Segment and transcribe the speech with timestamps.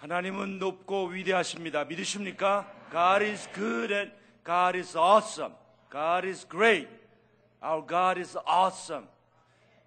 [0.00, 1.84] 하나님은 높고 위대하십니다.
[1.84, 2.66] 믿으십니까?
[2.90, 4.12] God is good and
[4.46, 5.54] God is awesome.
[5.92, 6.88] God is great.
[7.62, 9.06] Our God is awesome.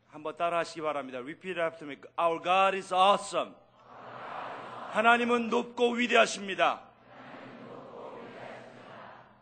[0.10, 1.18] 한번 따라 하시기 바랍니다.
[1.18, 1.98] Repeat after me.
[2.20, 3.56] Our God is awesome.
[4.92, 6.84] 하나님은 높고 위대하십니다.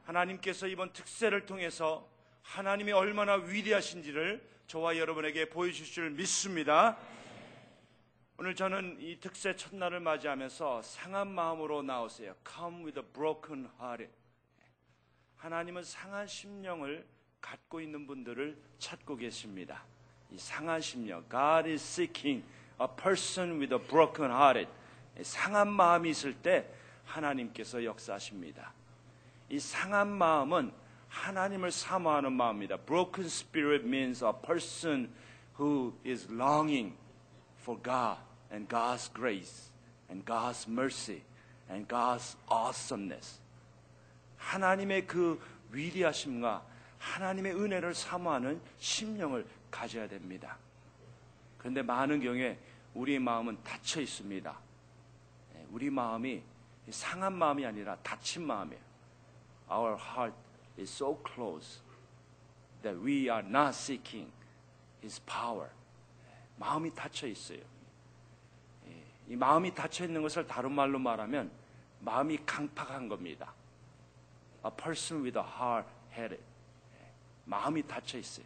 [0.05, 2.07] 하나님께서 이번 특세를 통해서
[2.43, 6.97] 하나님이 얼마나 위대하신지를 저와 여러분에게 보여주실 줄 믿습니다.
[8.41, 12.33] 오늘 저는 이 특세 첫날을 맞이하면서 상한 마음으로 나오세요.
[12.43, 14.11] Come with a broken heart.
[15.37, 17.05] 하나님은 상한 심령을
[17.39, 19.83] 갖고 있는 분들을 찾고 계십니다.
[20.31, 21.23] 이 상한 심령.
[21.29, 22.43] God is seeking
[22.81, 24.67] a person with a broken heart.
[25.21, 26.67] 상한 마음이 있을 때
[27.05, 28.73] 하나님께서 역사하십니다.
[29.49, 30.73] 이 상한 마음은
[31.09, 32.77] 하나님을 사모하는 마음입니다.
[32.77, 35.13] Broken spirit means a person
[35.59, 36.97] who is longing
[37.59, 39.71] for God and God's grace
[40.09, 41.21] and God's mercy
[41.69, 43.39] and God's awesomeness.
[44.37, 45.39] 하나님의 그
[45.71, 46.65] 위대하심과
[46.99, 50.57] 하나님의 은혜를 사모하는 심령을 가져야 됩니다.
[51.57, 52.59] 그런데 많은 경우에
[52.93, 54.57] 우리의 마음은 닫혀 있습니다.
[55.71, 56.43] 우리 마음이
[56.89, 58.81] 상한 마음이 아니라 닫힌 마음이에요.
[59.71, 60.35] Our heart
[60.77, 61.79] is so close
[62.81, 64.31] that we are not seeking
[65.01, 65.69] His power.
[66.57, 67.61] 마음이 닫혀 있어요.
[69.31, 71.49] 이 마음이 닫혀 있는 것을 다른 말로 말하면
[72.01, 73.53] 마음이 강팍한 겁니다.
[74.65, 76.43] A person with a hard headed.
[77.45, 78.45] 마음이 닫혀 있어요.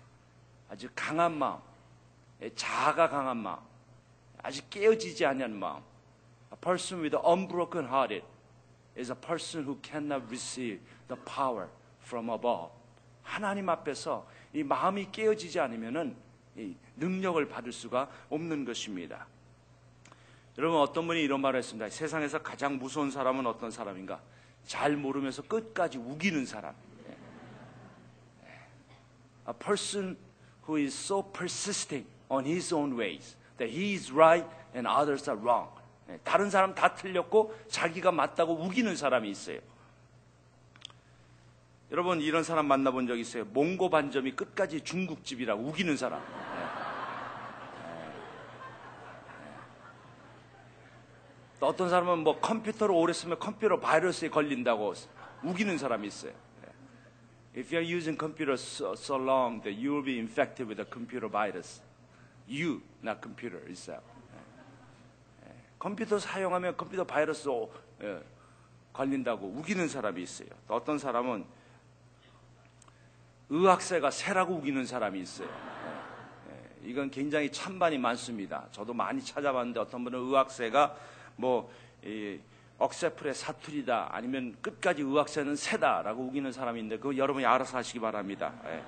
[0.70, 1.60] 아주 강한 마음,
[2.56, 3.58] 자아가 강한 마음,
[4.44, 5.82] 아직 깨어지지 않는 마음.
[6.52, 8.24] A person with an unbroken hearted
[8.96, 11.68] is a person who cannot receive the power
[12.04, 12.70] from above.
[13.24, 16.16] 하나님 앞에서 이 마음이 깨어지지 않으면은
[16.56, 19.26] 이 능력을 받을 수가 없는 것입니다.
[20.58, 21.90] 여러분 어떤 분이 이런 말을 했습니다.
[21.90, 24.22] 세상에서 가장 무서운 사람은 어떤 사람인가?
[24.66, 26.74] 잘 모르면서 끝까지 우기는 사람.
[29.48, 30.18] A person
[30.68, 35.40] who is so persisting on his own ways that he is right and others are
[35.40, 35.70] wrong.
[36.24, 39.60] 다른 사람 다 틀렸고 자기가 맞다고 우기는 사람이 있어요.
[41.92, 43.46] 여러분 이런 사람 만나본 적 있어요?
[43.46, 46.24] 몽고 반점이 끝까지 중국집이라고 우기는 사람.
[51.66, 54.94] 어떤 사람은 뭐 컴퓨터를 오래 쓰면 컴퓨터 바이러스에 걸린다고
[55.44, 56.34] 우기는 사람이 있어요.
[57.58, 61.30] If you're using computer so, so long that you will be infected with a computer
[61.32, 61.82] virus.
[62.48, 64.04] You, not computer itself.
[65.80, 67.50] 컴퓨터 사용하면 컴퓨터 바이러스
[68.02, 68.22] 예,
[68.92, 70.50] 걸린다고 우기는 사람이 있어요.
[70.68, 71.46] 또 어떤 사람은
[73.50, 75.48] 의학세가 새라고 우기는 사람이 있어요.
[76.50, 78.68] 예, 이건 굉장히 찬반이 많습니다.
[78.72, 80.96] 저도 많이 찾아봤는데 어떤 분은 의학세가
[81.36, 81.72] 뭐
[82.04, 82.40] 이,
[82.78, 88.54] 억세풀의 사투리다 아니면 끝까지 의학세는 새다라고 우기는 사람인데 그거 여러분이 알아서 하시기 바랍니다.
[88.66, 88.84] 예.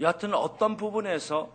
[0.00, 1.50] 여하튼 어떤 부분에서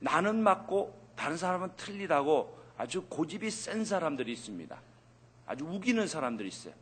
[0.00, 4.76] 나는 맞고 다른 사람은 틀리다고 아주 고집이 센 사람들이 있습니다.
[5.46, 6.74] 아주 우기는 사람들이 있어요.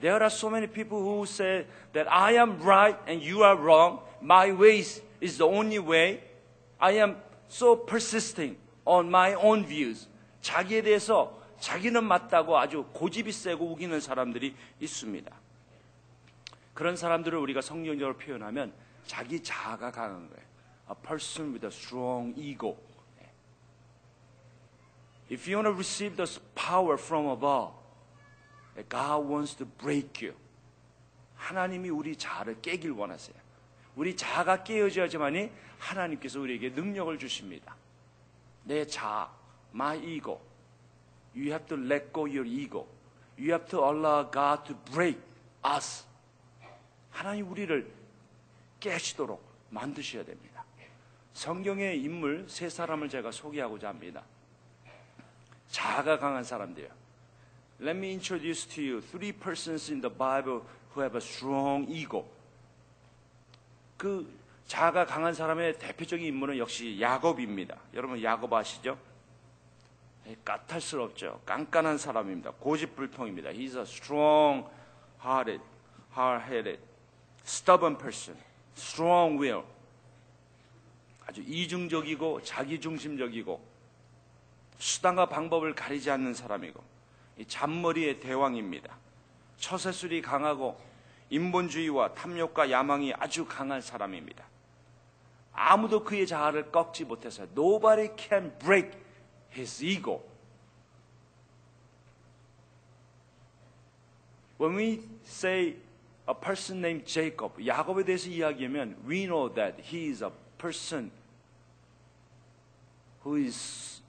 [0.00, 4.00] There are so many people who say that I am right and you are wrong.
[4.22, 6.22] My ways is the only way.
[6.78, 7.16] I am
[7.48, 10.08] so persisting on my own views.
[10.40, 15.30] 자기에 대해서 자기는 맞다고 아주 고집이 세고 우기는 사람들이 있습니다.
[16.74, 18.72] 그런 사람들을 우리가 성경적으로 표현하면
[19.04, 20.50] 자기 자아가 강한 거예요.
[20.90, 22.76] A person with a strong ego.
[25.30, 27.74] If you want to receive this power from above,
[28.88, 30.36] God wants to break you.
[31.36, 33.36] 하나님이 우리 자아를 깨길 원하세요.
[33.94, 37.76] 우리 자아가 깨어져야지만이 하나님께서 우리에게 능력을 주십니다.
[38.64, 39.30] 내 자아,
[39.74, 40.40] my ego.
[41.34, 42.86] You have to let go your ego.
[43.38, 45.18] You have to allow God to break
[45.64, 46.04] us.
[47.10, 47.90] 하나님 우리를
[48.80, 50.64] 깨시도록 만드셔야 됩니다.
[51.32, 54.22] 성경의 인물 세 사람을 제가 소개하고자 합니다.
[55.68, 56.90] 자아가 강한 사람들이요.
[57.80, 60.62] Let me introduce to you three persons in the Bible
[60.94, 62.26] who have a strong ego.
[63.96, 64.30] 그
[64.66, 67.76] 자아가 강한 사람의 대표적인 인물은 역시 야곱입니다.
[67.94, 68.98] 여러분 야곱 아시죠?
[70.44, 71.40] 까탈스럽죠.
[71.44, 72.52] 깐깐한 사람입니다.
[72.52, 73.50] 고집불통입니다.
[73.50, 75.62] He's a strong-hearted,
[76.16, 76.78] hard-headed,
[77.44, 78.38] stubborn person,
[78.76, 79.64] strong will.
[81.26, 83.60] 아주 이중적이고 자기중심적이고
[84.78, 86.82] 수단과 방법을 가리지 않는 사람이고
[87.46, 88.96] 잔머리의 대왕입니다.
[89.58, 90.80] 처세술이 강하고
[91.30, 94.44] 인본주의와 탐욕과 야망이 아주 강한 사람입니다.
[95.52, 98.98] 아무도 그의 자아를 꺾지 못해서 nobody can break
[99.50, 100.20] his ego.
[104.58, 105.76] When we say
[106.28, 111.10] a person named Jacob, 야곱에 대해서 이야기하면 we know that he is a person
[113.24, 114.02] who is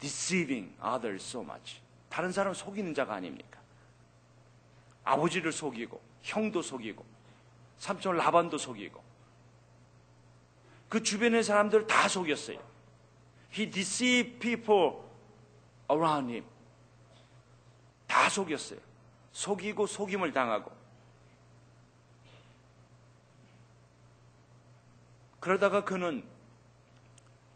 [0.00, 1.80] deceiving others so much.
[2.08, 3.58] 다른 사람 속이는 자가 아닙니까?
[5.04, 7.04] 아버지를 속이고 형도 속이고
[7.78, 9.02] 삼촌 라반도 속이고
[10.88, 12.67] 그 주변의 사람들 다 속였어요.
[13.52, 14.98] He deceived people
[15.90, 16.44] around him.
[18.06, 18.80] 다 속였어요.
[19.32, 20.70] 속이고 속임을 당하고.
[25.40, 26.24] 그러다가 그는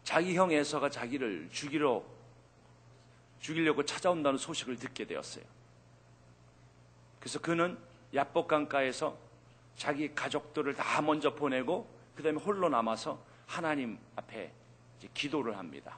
[0.03, 2.03] 자기 형 에서가 자기를 죽이러
[3.39, 5.43] 죽이려고 찾아온다는 소식을 듣게 되었어요.
[7.19, 7.77] 그래서 그는
[8.13, 9.17] 야복 강가에서
[9.75, 14.51] 자기 가족들을 다 먼저 보내고 그다음에 홀로 남아서 하나님 앞에
[15.13, 15.97] 기도를 합니다.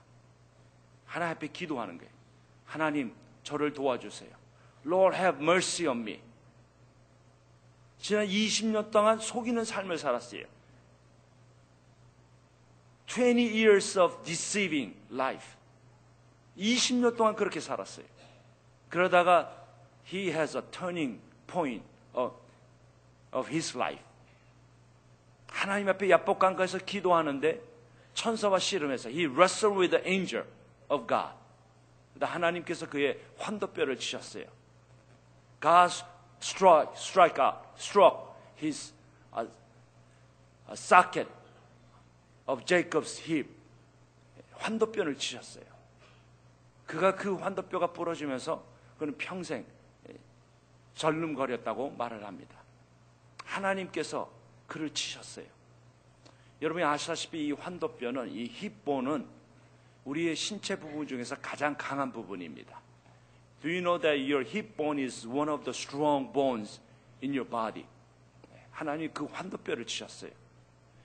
[1.05, 2.11] 하나님 앞에 기도하는 거예요.
[2.65, 4.29] 하나님 저를 도와주세요.
[4.85, 6.21] Lord have mercy on me.
[7.99, 10.43] 지난 20년 동안 속이는 삶을 살았어요.
[13.07, 15.55] 20 years of deceiving life.
[16.57, 18.05] 20년 동안 그렇게 살았어요.
[18.89, 19.65] 그러다가
[20.11, 22.35] he has a turning point of,
[23.31, 24.03] of his life.
[25.47, 27.74] 하나님 앞에 야복강가에서 기도하는데
[28.15, 30.45] 천사와 씨름해서 he wrestled with the angel
[30.89, 31.35] of God.
[32.19, 34.45] 하나님께서 그의 환도뼈를 치셨어요.
[35.61, 35.93] God
[36.41, 38.93] struck, strike out, struck his
[39.33, 39.45] uh,
[40.67, 41.29] uh, socket
[42.47, 43.49] of Jacob's hip.
[44.53, 45.65] 환도뼈를 치셨어요.
[46.87, 48.63] 그가 그 환도뼈가 부러지면서
[48.97, 49.65] 그는 평생
[50.95, 52.55] 절름거렸다고 말을 합니다.
[53.43, 54.31] 하나님께서
[54.67, 55.54] 그를 치셨어요.
[56.61, 59.27] 여러분이 아시다시피 이 환도뼈는 이 힙보는
[60.05, 62.79] 우리의 신체 부분 중에서 가장 강한 부분입니다.
[63.61, 66.79] Do you know that your hip bone is one of the strong bones
[67.23, 67.85] in your body?
[68.71, 70.31] 하나님이 그 환도뼈를 치셨어요.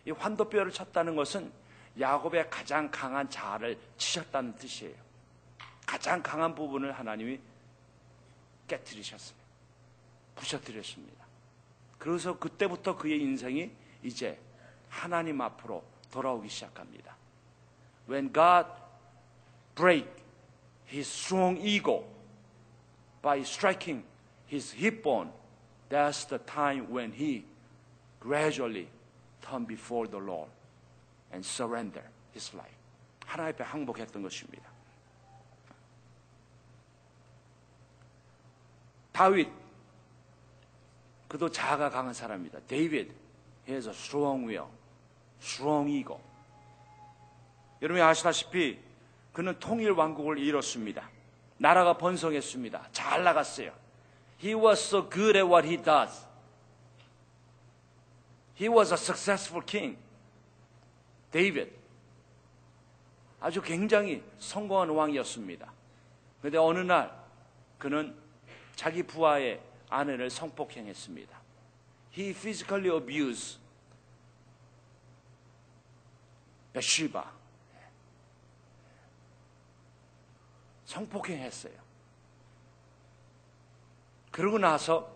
[0.07, 1.51] 이 환도뼈를 쳤다는 것은
[1.99, 4.95] 야곱의 가장 강한 자아를 치셨다는 뜻이에요.
[5.87, 7.41] 가장 강한 부분을 하나님이
[8.69, 9.39] 깨뜨리셨어요.
[10.37, 11.25] 부셔뜨렸습니다.
[11.99, 13.71] 그래서 그때부터 그의 인생이
[14.03, 14.39] 이제
[14.90, 17.16] 하나님 앞으로 돌아오기 시작합니다.
[18.08, 18.68] When God
[19.76, 20.08] break
[20.88, 22.06] his strong ego
[23.22, 24.06] by striking
[24.52, 25.32] his hip bone,
[25.90, 27.46] that's the time when he
[28.20, 28.88] gradually
[29.42, 30.52] turn before the Lord
[31.32, 32.04] and surrender
[32.34, 32.76] his life.
[33.26, 34.70] 하나님 앞에 항복했던 것입니다.
[39.12, 39.50] 다윗
[41.28, 42.60] 그도 자아가 강한 사람입니다.
[42.68, 43.14] 데이비드
[43.68, 44.68] he has a strong will,
[45.89, 46.21] Ego.
[47.83, 48.79] 여러분이 아시다시피
[49.33, 51.09] 그는 통일 왕국을 이뤘습니다.
[51.59, 52.89] 나라가 번성했습니다.
[52.93, 53.73] 잘 나갔어요.
[54.43, 56.27] He was so good at what he does.
[58.59, 59.99] He was a successful king.
[61.31, 61.71] 데이비드.
[63.41, 65.73] 아주 굉장히 성공한 왕이었습니다.
[66.41, 67.11] 그런데 어느 날
[67.79, 68.15] 그는
[68.77, 71.41] 자기 부하의 아내를 성폭행했습니다.
[72.17, 73.59] He physically abused
[76.73, 77.41] 베시바.
[80.85, 81.75] 성폭행했어요.
[84.31, 85.11] 그러고 나서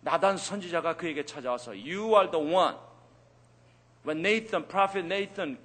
[0.00, 2.76] 나단 선지자가 그에게 찾아와서 You are the one.
[4.04, 5.58] When Nathan, prophet Nathan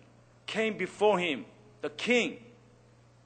[0.46, 1.46] came before him,
[1.82, 2.40] the king,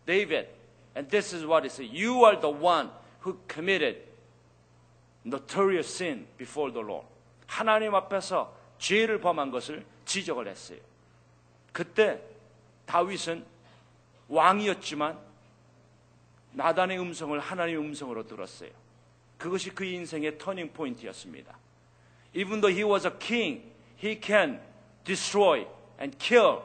[0.05, 0.47] David,
[0.95, 1.91] and this is what he said.
[1.91, 2.89] You are the one
[3.19, 3.97] who committed
[5.23, 7.05] notorious sin before the Lord.
[7.47, 10.79] 하나님 앞에서 죄를 범한 것을 지적을 했어요.
[11.71, 12.21] 그때
[12.85, 13.45] 다윗은
[14.27, 15.17] 왕이었지만
[16.53, 18.69] 나단의 음성을 하나님의 음성으로 들었어요.
[19.37, 21.57] 그것이 그 인생의 터닝 포인트였습니다.
[22.35, 23.63] Even though he was a king,
[24.01, 24.59] he can
[25.03, 25.65] destroy
[25.99, 26.61] and kill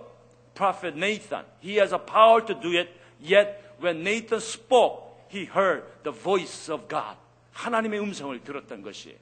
[0.54, 1.44] prophet Nathan.
[1.62, 2.90] He has a power to do it.
[3.20, 7.16] Yet when Nathan spoke, he heard the voice of God.
[7.52, 9.16] 하나님의 음성을 들었던 것이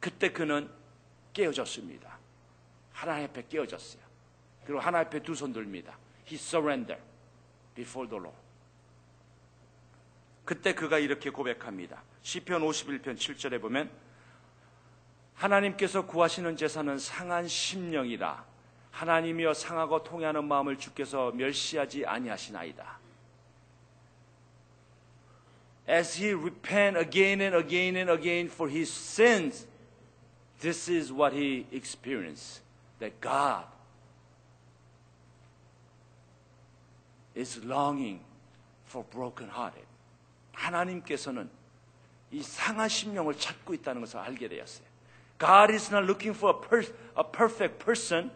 [0.00, 0.68] 그때 그는
[1.32, 2.18] 깨어졌습니다.
[2.92, 4.09] 하나님 앞에 깨어졌어요.
[4.70, 5.98] 그리고 하나님 앞에 두 손 들입니다.
[6.28, 7.02] He surrendered
[7.74, 8.38] before the Lord.
[10.44, 12.04] 그때 그가 이렇게 고백합니다.
[12.22, 13.90] 시편 51편 7절에 보면
[15.34, 18.44] 하나님께서 구하시는 제사는 상한 심령이라
[18.92, 23.00] 하나님이여 상하고 통해하는 마음을 주께서 멸시하지 아니하시나이다.
[25.88, 29.66] As he repent again and again and again for his sins,
[30.60, 32.62] this is what he experienced.
[33.00, 33.79] That God
[37.40, 38.20] is longing
[38.86, 39.86] for brokenhearted.
[40.52, 41.50] 하나님께서는
[42.30, 44.86] 이 상한 심령을 찾고 있다는 것을 알게 되었어요.
[45.38, 46.82] God is not looking for a, per,
[47.16, 48.30] a perfect person,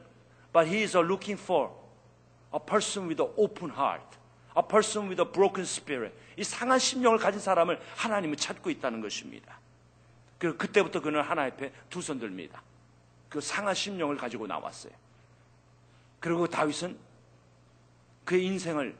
[0.52, 1.70] but He is looking for
[2.52, 4.16] a person with an open heart,
[4.56, 6.14] a person with a broken spirit.
[6.36, 9.60] 이 상한 심령을 가진 사람을 하나님은 찾고 있다는 것입니다.
[10.38, 12.62] 그 그때부터 그는 하나님 앞에 두손 들입니다.
[13.28, 14.92] 그 상한 심령을 가지고 나왔어요.
[16.20, 16.98] 그리고 다윗은
[18.24, 18.96] 그의 인생을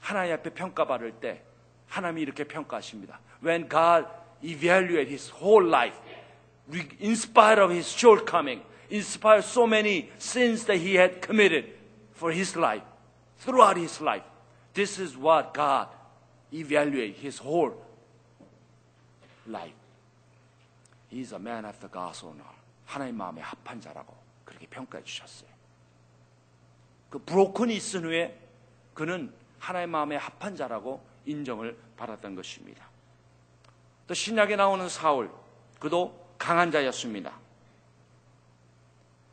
[0.00, 1.42] 하나님 앞에 평가받을 때
[1.88, 3.20] 하나님이 이렇게 평가하십니다.
[3.42, 4.06] When God
[4.42, 5.98] evaluate his whole life,
[7.00, 11.74] in spite of his shortcoming, in spite of so many sins that he had committed
[12.14, 12.84] for his life,
[13.38, 14.24] throughout his life,
[14.74, 15.88] this is what God
[16.52, 17.74] evaluate his whole
[19.46, 19.74] life.
[21.08, 22.58] He is a man after God's heart.
[22.86, 24.14] 하나님 마음에 합한 자라고
[24.44, 25.47] 그렇게 평가해 주셨어요.
[27.10, 28.38] 그 브로큰이 있은 후에
[28.94, 32.88] 그는 하나님 마음에 합한 자라고 인정을 받았던 것입니다.
[34.06, 35.30] 또 신약에 나오는 사울,
[35.78, 37.38] 그도 강한 자였습니다.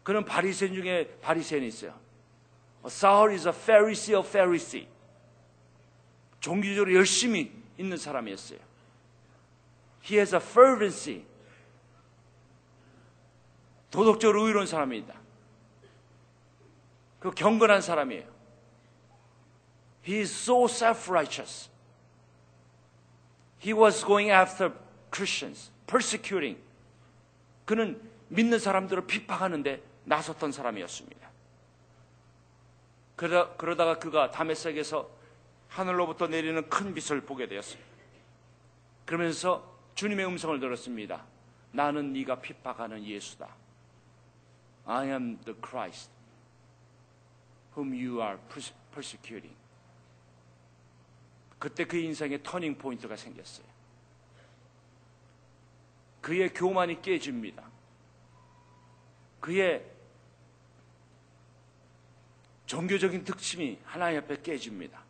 [0.04, 1.94] 그는 바리새인 중에 바리새인이 있어요.
[2.88, 4.88] 사울 is a Pharisee of Pharisee.
[6.40, 8.60] 종교적으로 열심히 있는 사람이었어요.
[10.04, 11.26] He has a fervency.
[13.90, 15.25] 도덕적으로 의로운 사람입니다.
[17.26, 18.24] 그 경건한 사람이에요.
[20.08, 21.72] He is so self-righteous.
[23.60, 24.72] He was going after
[25.12, 26.62] Christians, persecuting.
[27.66, 31.28] 그는 믿는 사람들을 비판하는데 나섰던 사람이었습니다.
[33.16, 35.10] 그러다, 그러다가 그가 다메섹에서
[35.70, 37.90] 하늘로부터 내리는 큰 빛을 보게 되었습니다.
[39.08, 41.26] 그러면서 주님의 음성을 들었습니다.
[41.72, 43.50] 나는 네가 핍박하는 예수다.
[44.86, 46.15] I am the Christ
[47.76, 48.38] whom you are
[48.94, 49.56] persecuting.
[51.60, 53.66] 그때 그 인생의 터닝 포인트가 생겼어요.
[56.22, 57.64] 그의 교만이 깨집니다.
[59.40, 59.86] 그의
[62.66, 65.04] 종교적인 특심이 하나님 앞에 깨집니다.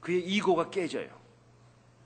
[0.00, 1.18] 그의 이고가 깨져요.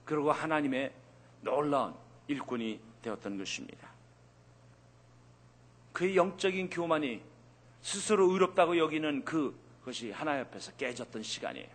[0.05, 0.93] 그리고 하나님의
[1.41, 1.95] 놀라운
[2.29, 3.89] 일꾼이 되었던 것입니다.
[5.93, 7.23] 그의 영적인 교만이
[7.85, 11.69] 스스로 의롭다고 여기는 그것이 하나님 앞에서 깨졌던 시간이에요.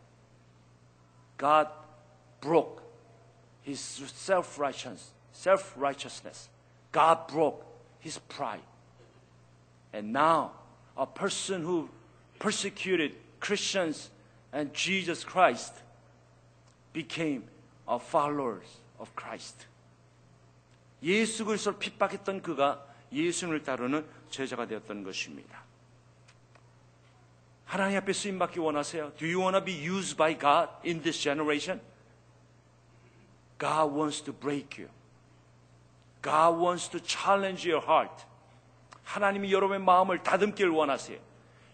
[1.37, 1.69] God
[2.41, 2.83] broke
[3.65, 5.13] his self-righteousness.
[5.31, 6.49] self-righteousness.
[6.91, 7.63] God broke
[8.03, 8.65] his pride.
[9.93, 10.53] And now
[10.97, 11.89] a person who
[12.39, 14.09] persecuted Christians
[14.51, 15.75] and Jesus Christ
[16.91, 17.43] became
[17.87, 19.67] a followers of Christ.
[21.03, 25.68] 예수 그리스도를 핍박했던 그가 예수님을 따르는 제자가 되었던 것입니다.
[27.69, 29.11] 하나님 앞에 쓰임 받기 원하세요?
[29.15, 31.79] Do you want to be used by God in this generation?
[33.59, 34.89] God wants to break you.
[36.23, 38.25] God wants to challenge your heart.
[39.03, 41.19] 하나님이 여러분의 마음을 다듬기를 원하세요.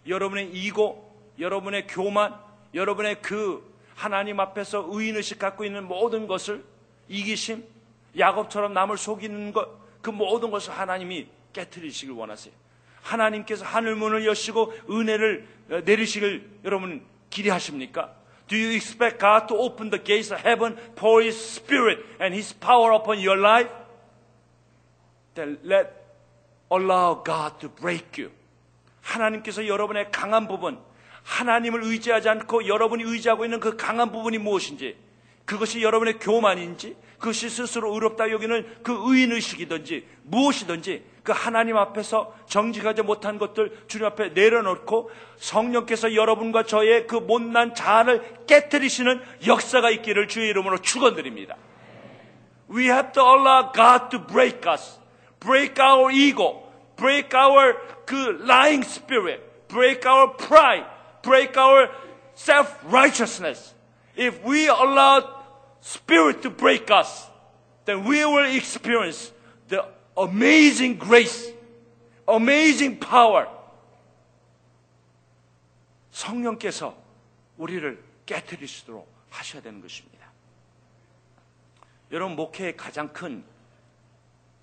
[0.06, 2.38] 여러분의 이고, 여러분의 교만,
[2.74, 6.62] 여러분의 그 하나님 앞에서 의인의식 갖고 있는 모든 것을
[7.08, 7.64] 이기심,
[8.18, 9.66] 야곱처럼 남을 속이는 것,
[10.02, 12.52] 그 모든 것을 하나님이 깨뜨리시길 원하세요.
[13.00, 18.14] 하나님께서 하늘문을 여시고 은혜를 내리시길 여러분 기대하십니까?
[18.48, 22.54] Do you expect God to open the gates of heaven, pour His Spirit and His
[22.54, 23.70] power upon your life?
[25.34, 25.90] Then let
[26.70, 28.32] allow God to break you.
[29.02, 30.78] 하나님께서 여러분의 강한 부분,
[31.22, 34.96] 하나님을 의지하지 않고 여러분이 의지하고 있는 그 강한 부분이 무엇인지,
[35.44, 43.36] 그것이 여러분의 교만인지, 그것이 스스로 의롭다 여기는 그 의인의식이든지, 무엇이든지, 그 하나님 앞에서 정직하지 못한
[43.36, 50.78] 것들 주님 앞에 내려놓고 성령께서 여러분과 저의 그 못난 자아를 깨뜨리시는 역사가 있기를 주의 이름으로
[50.78, 51.56] 축원드립니다.
[52.70, 55.00] We have to allow God to break us,
[55.40, 56.62] break our ego,
[56.96, 60.86] break our 그 lying spirit, break our pride,
[61.22, 61.90] break our
[62.36, 63.74] self-righteousness.
[64.16, 65.24] If we allow
[65.80, 67.26] spirit to break us,
[67.84, 69.32] then we will experience
[70.16, 71.54] amazing grace,
[72.28, 73.48] amazing power.
[76.10, 76.96] 성령께서
[77.58, 80.30] 우리를 깨뜨리시도록 하셔야 되는 것입니다.
[82.10, 83.44] 여러분 목회의 가장 큰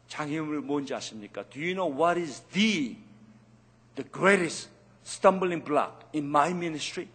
[0.08, 1.44] 장애물 뭔지 아십니까?
[1.50, 2.98] Do you know what is the
[3.96, 4.70] the greatest
[5.06, 7.10] stumbling block in my ministry?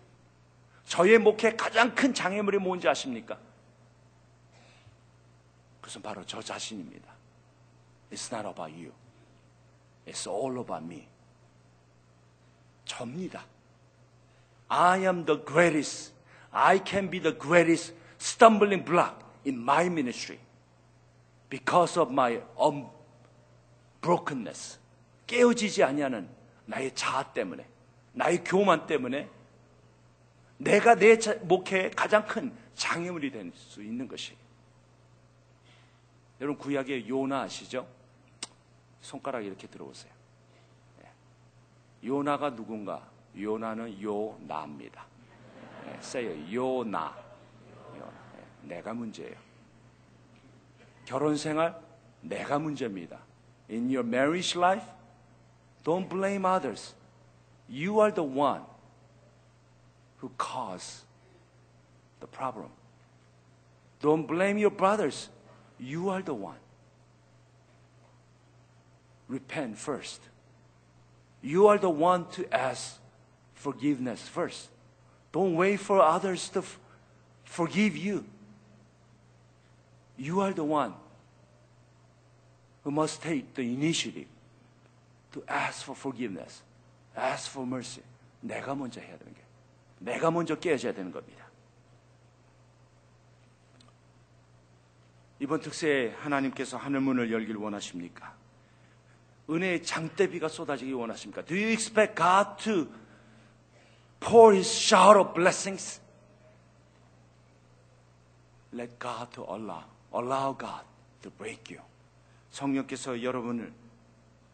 [0.85, 3.39] 저의 목회 가장 큰 장애물이 뭔지 아십니까?
[5.81, 7.18] 그것은 바로 저 자신입니다.
[8.11, 8.93] It's not about you.
[10.07, 11.07] It's all about me.
[12.87, 13.45] 접니다.
[14.69, 16.13] I am the greatest.
[16.51, 20.39] I can be the greatest stumbling block in my ministry
[21.51, 22.41] because of my
[24.01, 24.79] unbrokenness.
[25.27, 26.29] 깨어지지 아니하는
[26.65, 27.67] 나의 자아 때문에,
[28.15, 29.29] 나의 교만 때문에
[30.57, 34.35] 내가 내 목회에 가장 큰 장애물이 될 수 있는 것이.
[36.41, 37.87] 여러분 구약의 요나 아시죠?
[39.09, 40.13] 손가락 이렇게 들어오세요.
[41.03, 42.07] 예.
[42.07, 43.09] 요나가 누군가?
[43.35, 45.07] 요나는 요나입니다.
[45.87, 47.17] 네, 세요 요나.
[47.95, 49.35] 네, 내가 문제예요.
[51.07, 51.81] 결혼 생활
[52.21, 53.19] 내가 문제입니다.
[53.71, 54.87] In your marriage life,
[55.83, 56.95] don't blame others.
[57.71, 58.63] You are the one
[60.21, 61.07] who caused
[62.21, 62.69] the problem.
[64.03, 65.31] Don't blame your brothers.
[65.79, 66.59] You are the one.
[69.28, 70.22] Repent first.
[71.42, 73.00] You are the one to ask
[73.54, 74.70] forgiveness first.
[75.32, 76.80] Don't wait for others to f-
[77.44, 78.26] forgive you.
[80.18, 80.94] You are the one
[82.84, 84.28] who must take the initiative
[85.32, 86.62] to ask for forgiveness,
[87.16, 88.04] ask for mercy.
[88.42, 89.42] 내가 먼저 해야 되는 게,
[90.00, 91.46] 내가 먼저 깨어져야 되는 겁니다.
[95.40, 98.36] 이번 특세에 하나님께서 하늘 문을 열길 원하십니까?
[99.51, 101.45] 은혜의 장대비가 쏟아지기 원하십니까?
[101.45, 102.87] Do you expect God to
[104.21, 106.01] pour his shower of blessings?
[108.73, 110.85] Let God to allow, allow God
[111.23, 111.83] to break you.
[112.51, 113.73] 성령께서 여러분을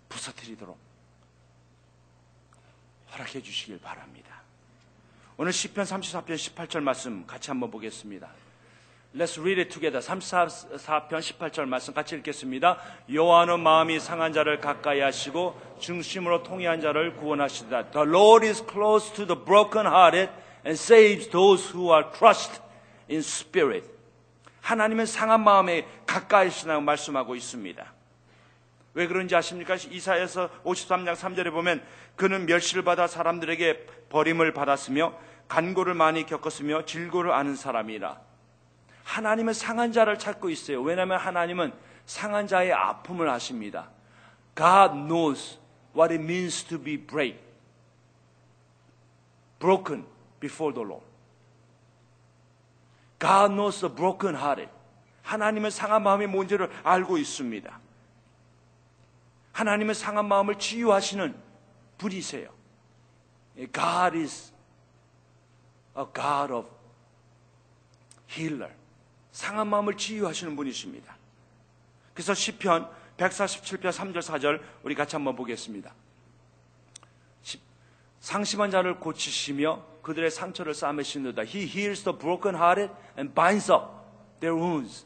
[0.08, 0.78] 부서뜨리도록
[3.12, 4.42] 허락해 주시길 바랍니다.
[5.36, 8.43] 오늘 10편 34편 18절 말씀 같이 한번 보겠습니다.
[9.16, 10.00] Let's read it together.
[10.00, 12.78] 34편 18절 말씀 같이 읽겠습니다.
[13.12, 17.90] 여호와는 마음이 상한 자를 가까이 하시고 중심으로 통해한 자를 구원하시다.
[17.92, 20.32] The Lord is close to the broken-hearted
[20.66, 22.60] and saves those who are crushed
[23.08, 23.88] in spirit.
[24.62, 27.92] 하나님은 상한 마음에 가까이 하시다고 말씀하고 있습니다.
[28.94, 29.76] 왜 그런지 아십니까?
[29.76, 31.84] 이사에서 53장 3절에 보면
[32.16, 35.14] 그는 멸시를 받아 사람들에게 버림을 받았으며
[35.46, 38.33] 간고를 많이 겪었으며 질고를 아는 사람이라.
[39.04, 40.82] 하나님은 상한 자를 찾고 있어요.
[40.82, 41.72] 왜냐하면 하나님은
[42.06, 43.90] 상한 자의 아픔을 아십니다.
[44.56, 45.58] God knows
[45.96, 47.38] what it means to be break,
[49.58, 50.04] broken
[50.40, 51.06] before the Lord.
[53.18, 54.70] God knows the broken hearted.
[55.22, 57.80] 하나님은 상한 마음의 뭔지를 알고 있습니다.
[59.52, 61.34] 하나님은 상한 마음을 치유하시는
[61.96, 62.50] 분이세요.
[63.72, 64.52] God is
[65.96, 66.68] a God of
[68.28, 68.72] healer.
[69.34, 71.16] 상한 마음을 치유하시는 분이십니다.
[72.14, 75.92] 그래서 시편 147편 3절 4절 우리 같이 한번 보겠습니다.
[78.20, 81.42] 상심한 자를 고치시며 그들의 상처를 싸매시는다.
[81.42, 83.86] He heals the broken hearted and binds up
[84.38, 85.04] their wounds.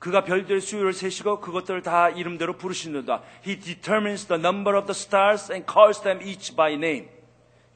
[0.00, 3.22] 그가 별들의 수요를 세시고 그것들을 다 이름대로 부르시는다.
[3.46, 7.08] He determines the number of the stars and calls them each by name.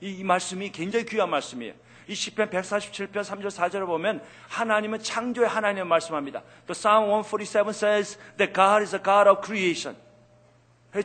[0.01, 1.75] 이, 이 말씀이 굉장히 귀한 말씀이에요.
[2.11, 6.43] 이 시편 147편 3절 4절을 보면 하나님은 창조의 하나님을 말씀합니다.
[6.67, 9.97] The Psalm 147 says that God is a God of creation.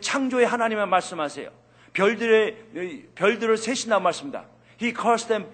[0.01, 1.51] 창조의 하나님을 말씀하세요.
[1.93, 4.45] 별들의 별들을 세신다 말씀입니다.
[4.81, 5.45] He calls them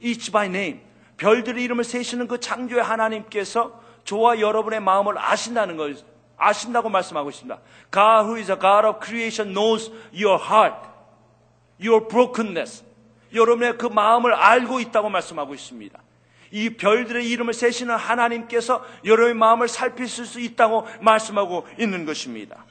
[0.00, 0.80] each by name.
[1.18, 5.94] 별들의 이름을 세시는 그 창조의 하나님께서 저와 여러분의 마음을 아신다는 걸
[6.38, 7.60] 아신다고 말씀하고 있습니다.
[7.92, 10.88] God who is a God of creation knows your heart,
[11.78, 12.85] your brokenness.
[13.36, 15.98] 여러분의 그 마음을 알고 있다고 말씀하고 있습니다.
[16.50, 22.64] 이 별들의 이름을 세시는 하나님께서 여러분의 마음을 살피실 수 있다고 말씀하고 있는 것입니다.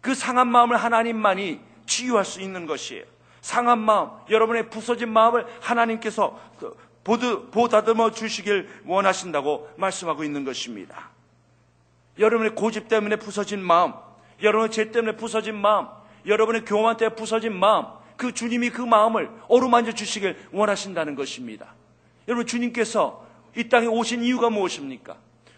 [0.00, 3.04] 그 상한 마음을 하나님만이 치유할 수 있는 것이에요.
[3.40, 6.38] 상한 마음, 여러분의 부서진 마음을 하나님께서
[7.50, 11.10] 보다듬어 주시길 원하신다고 말씀하고 있는 것입니다.
[12.18, 13.92] 여러분의 고집 때문에 부서진 마음,
[14.42, 15.88] 여러분의 죄 때문에 부서진 마음,
[16.26, 17.86] 여러분의 교만 때문에 부서진 마음,
[18.22, 21.74] 그 주님이 그 마음을 어루만져 주시길 원하신다는 것입니다.
[22.28, 25.16] 여러분 주님께서 이 땅에 오신 이유가 무엇입니까?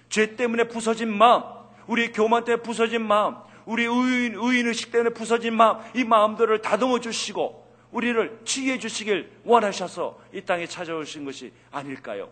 [0.08, 1.42] 죄 때문에 부서진 마음,
[1.86, 3.34] 우리의 교만 때문에 부서진 마음,
[3.66, 10.40] 우리 의인, 의인의식 때문에 부서진 마음, 이 마음들을 다듬어 주시고 우리를 치유해 주시길 원하셔서 이
[10.40, 12.30] 땅에 찾아오신 것이 아닐까요?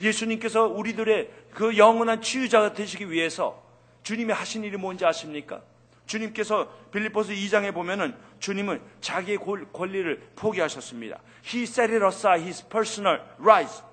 [0.00, 3.62] 예수님께서 우리들의 그 영원한 치유자가 되시기 위해서
[4.02, 5.62] 주님이 하신 일이 뭔지 아십니까?
[6.08, 9.38] 주님께서 빌립보스 2장에 보면은 주님은 자기의
[9.72, 11.20] 권리를 포기하셨습니다.
[11.46, 13.84] He set it aside his personal rights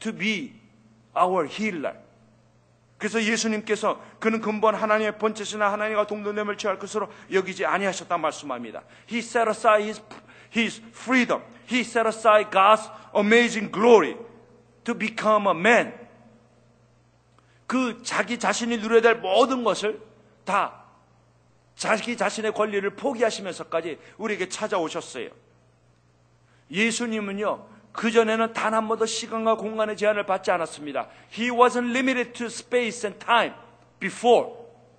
[0.00, 0.52] to be
[1.16, 1.96] our healer.
[2.98, 8.82] 그래서 예수님께서 그는 근본 하나님의 번째시나 하나님과 동등됨을 취할 것으로 여기지 아니하셨다 말씀합니다.
[9.10, 10.02] He set aside his,
[10.54, 11.42] his freedom.
[11.70, 14.16] He set aside God's amazing glory
[14.84, 15.94] to become a man.
[17.66, 20.02] 그 자기 자신이 누려야 될 모든 것을
[20.44, 20.79] 다
[21.80, 25.30] 자기 자신의 권리를 포기하시면서까지 우리에게 찾아오셨어요.
[26.70, 31.08] 예수님은요, 그전에는 단 한 번도 시간과 공간의 제한을 받지 않았습니다.
[31.32, 33.54] He wasn't limited to space and time
[33.98, 34.52] before.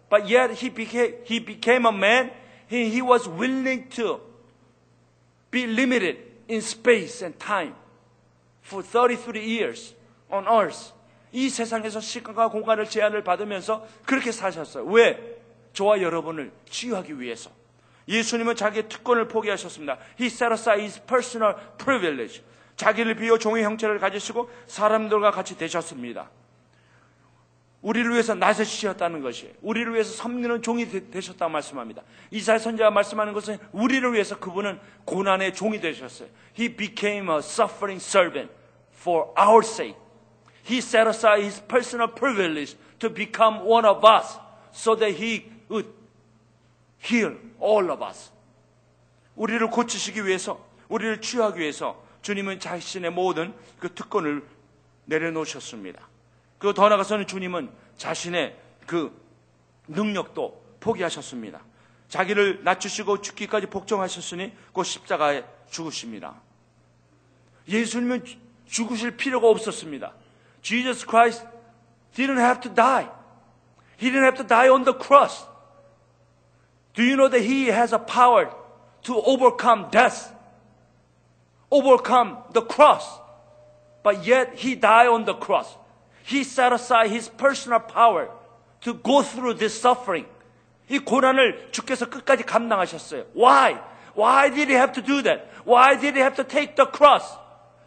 [0.09, 2.31] But yet he became, he became a man.
[2.67, 4.19] He, he was willing to
[5.51, 6.17] be limited
[6.49, 7.75] in space and time
[8.65, 9.93] for 33 years
[10.31, 10.93] on earth.
[11.31, 14.85] 이 세상에서 시간과 공간을 제한을 받으면서 그렇게 사셨어요.
[14.85, 15.30] 왜?
[15.73, 17.49] 저와 여러분을 치유하기 위해서.
[18.07, 19.97] 예수님은 자기의 특권을 포기하셨습니다.
[20.19, 22.41] He set aside his personal privilege.
[22.75, 26.29] 자기를 비워 종의 형체를 가지시고 사람들과 같이 되셨습니다.
[27.81, 32.03] 우리를 위해서 나서주셨다는 것이 우리를 위해서 섬기는 종이 되, 셨다고 말씀합니다.
[32.29, 36.29] 이사야 선자가 말씀하는 것은 우리를 위해서 그분은 고난의 종이 되셨어요.
[36.57, 38.51] He became a suffering servant
[38.93, 39.95] for our sake.
[40.63, 44.37] He set aside his personal privilege to become one of us
[44.71, 45.89] so that he would
[47.03, 48.31] heal all of us.
[49.35, 54.45] 우리를 고치시기 위해서, 우리를 치유하기 위해서 주님은 자신의 모든 그 특권을
[55.05, 56.07] 내려놓으셨습니다.
[56.59, 58.55] 그리고 더 나아가서는 주님은 자신의
[58.85, 59.19] 그
[59.87, 61.61] 능력도 포기하셨습니다.
[62.09, 66.35] 자기를 낮추시고 죽기까지 복종하셨으니 그 십자가에 죽으십니다.
[67.67, 68.25] 예수님은
[68.65, 70.13] 죽으실 필요가 없었습니다.
[70.61, 71.45] Jesus Christ
[72.13, 73.07] didn't have to die.
[73.99, 75.45] He didn't have to die on the cross.
[76.94, 78.50] Do you know that He has a power
[79.04, 80.32] to overcome death?
[81.70, 83.04] Overcome the cross.
[84.02, 85.68] But yet He died on the cross.
[86.24, 88.28] He set aside His personal power
[88.82, 90.26] to go through this suffering.
[90.88, 93.26] 이 고난을 주께서 끝까지 감당하셨어요.
[93.34, 93.78] Why?
[94.14, 95.46] Why did He have to do that?
[95.64, 97.36] Why did He have to take the cross?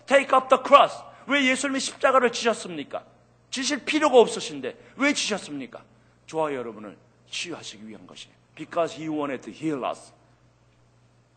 [0.06, 0.96] Take up the cross.
[1.28, 3.04] 왜 예수님이 십자가를 지셨습니까?
[3.52, 5.82] 지실 필요가 없으신데 왜 지셨습니까?
[6.28, 6.98] 저와 여러분을
[7.30, 8.36] 치유하시기 위한 것이에요.
[8.55, 10.13] Because He wanted to heal us.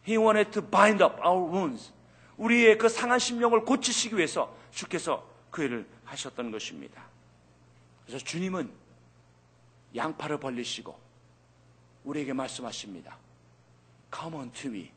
[0.05, 1.91] He wanted to bind up our wounds.
[2.37, 7.03] 우리의 그 상한 심령을 고치시기 위해서 주께서 그 일을 하셨던 것입니다.
[8.05, 8.71] 그래서 주님은
[9.95, 10.97] 양팔을 벌리시고
[12.03, 13.17] 우리에게 말씀하십니다.
[14.15, 14.91] Come on to me.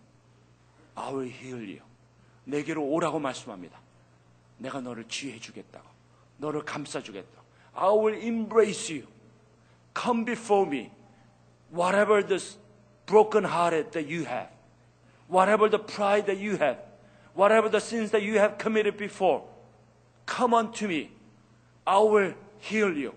[0.94, 1.80] I will heal you.
[2.44, 3.80] 내게로 오라고 말씀합니다.
[4.58, 5.88] 내가 너를 지휘해 주겠다고.
[6.36, 7.44] 너를 감싸 주겠다고.
[7.74, 9.08] I will embrace you.
[9.98, 10.90] Come before me.
[11.71, 12.43] Whatever the
[13.05, 14.49] broken hearted that you have.
[15.27, 16.77] Whatever the pride that you have.
[17.33, 19.43] Whatever the sins that you have committed before.
[20.25, 21.11] Come unto me.
[21.85, 23.13] I will heal you.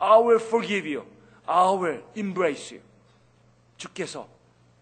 [0.00, 1.04] I will forgive you.
[1.46, 2.82] I will embrace you.
[3.76, 4.28] 주께서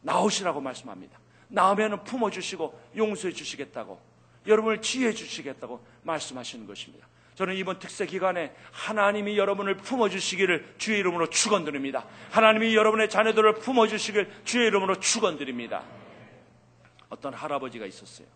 [0.02, 1.18] 나오시라고 말씀합니다.
[1.48, 4.00] 나오면 품어주시고 용서해 주시겠다고
[4.46, 7.06] 여러분을 지혜해 주시겠다고 말씀하시는 것입니다.
[7.35, 12.05] 저는 이번 특세 기간에 하나님이 여러분을 품어주시기를 주의 이름으로 축원드립니다.
[12.31, 15.83] 하나님이 여러분의 자녀들을 품어주시길 주의 이름으로 축원드립니다.
[17.09, 18.27] 어떤 할아버지가 있었어요.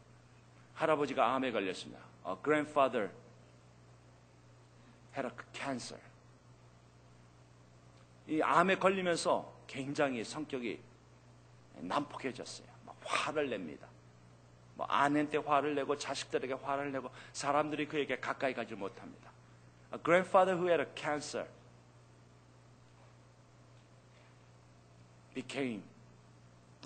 [0.73, 2.01] 할아버지가 암에 걸렸습니다.
[2.27, 3.09] A grandfather
[5.15, 6.01] had a cancer.
[8.27, 10.79] 이 암에 걸리면서 굉장히 성격이
[11.79, 12.67] 난폭해졌어요.
[13.03, 13.88] 화를 냅니다.
[14.79, 19.29] 뭐 아내한테 화를 내고 자식들에게 화를 내고 사람들이 그에게 가까이 가지 못합니다.
[19.93, 21.45] A grandfather who had a cancer
[25.35, 25.83] became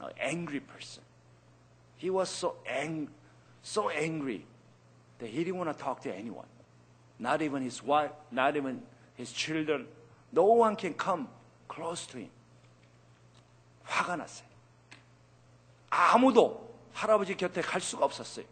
[0.01, 1.03] an angry person.
[1.99, 3.13] He was so ang-
[3.61, 4.43] so angry
[5.19, 6.49] that he didn't want to talk to anyone.
[7.19, 8.81] Not even his wife, not even
[9.13, 9.85] his children.
[10.31, 11.27] No one can come
[11.67, 12.31] close to him.
[13.85, 14.47] 화가 났어요.
[15.91, 18.45] 아무도 할아버지 곁에 갈 수가 없었어요.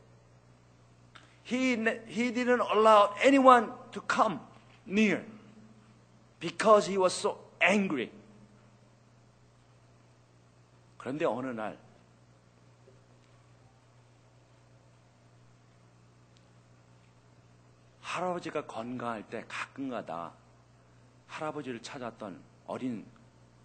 [1.46, 1.74] He,
[2.08, 4.40] he didn't allow anyone to come
[4.88, 5.26] near
[6.40, 8.12] because he was so angry.
[10.98, 11.78] 그런데 어느 날
[18.02, 20.34] 할아버지가 건강할 때 가끔가다
[21.28, 23.06] 할아버지를 찾았던 어린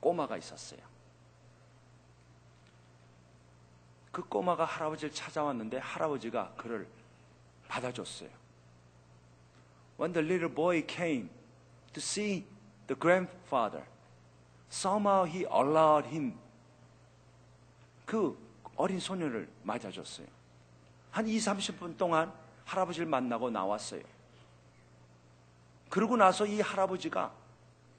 [0.00, 0.80] 꼬마가 있었어요.
[4.16, 6.88] 그 꼬마가 할아버지를 찾아왔는데 할아버지가 그를
[7.68, 8.30] 받아줬어요.
[10.00, 11.28] When the little boy came
[11.92, 12.46] to see
[12.86, 13.84] the grandfather,
[14.72, 16.34] somehow he allowed him
[18.06, 18.34] 그
[18.76, 20.26] 어린 소녀를 맞아줬어요.
[21.10, 22.32] 한 2, 30분 동안
[22.64, 24.02] 할아버지를 만나고 나왔어요.
[25.90, 27.34] 그러고 나서 이 할아버지가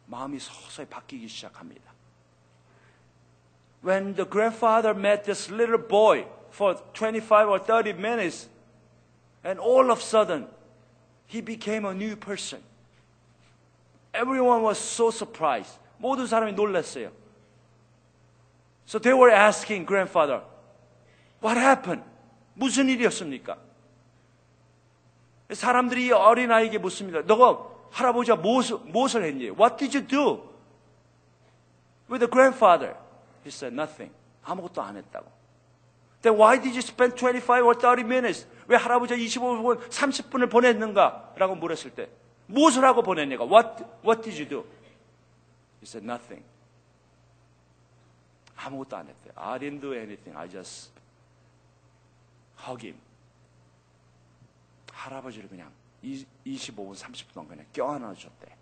[0.07, 1.93] 마음이 서서히 바뀌기 시작합니다.
[3.82, 8.48] when the grandfather met this little boy for 25 or 30 minutes,
[9.44, 10.46] and all of a sudden,
[11.26, 12.60] he became a new person.
[14.14, 15.78] Everyone was so surprised.
[15.98, 17.10] 모든 사람이 놀랐어요.
[18.86, 20.42] So they were asking grandfather,
[21.40, 22.04] What happened?
[22.54, 23.56] 무슨 일이었습니까?
[25.52, 27.22] 사람들이 어린아이에게 묻습니다.
[27.22, 29.50] 너가 할아버지가 무엇을, 무엇을 했니?
[29.50, 30.48] What did you do
[32.08, 32.94] with the grandfather?
[33.47, 34.13] He said nothing.
[34.43, 35.31] 아무것도 안 했다고.
[36.21, 38.45] Then why did you spend 25 or 30 minutes?
[38.67, 41.35] 왜 할아버지가 25분, 30분을 보냈는가?
[41.37, 42.09] 라고 물었을 때
[42.47, 43.45] 무엇을 하고 보냈냐가?
[43.45, 44.59] What, what did you do?
[45.79, 46.43] He said nothing.
[48.57, 49.31] 아무것도 안 했대요.
[49.37, 50.37] I didn't do anything.
[50.37, 50.91] I just
[52.67, 52.99] hug him.
[54.91, 55.71] 할아버지를 그냥
[56.03, 58.57] 25분, 30분 동안 그냥 껴안아줬대.